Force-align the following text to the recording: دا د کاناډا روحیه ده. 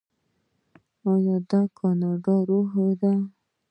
دا 1.25 1.35
د 1.49 1.51
کاناډا 1.77 2.35
روحیه 2.49 2.91
ده. 3.01 3.13